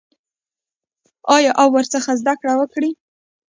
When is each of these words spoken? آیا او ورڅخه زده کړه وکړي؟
آیا 1.35 1.51
او 1.61 1.67
ورڅخه 1.73 2.13
زده 2.21 2.33
کړه 2.41 2.53
وکړي؟ 2.57 2.91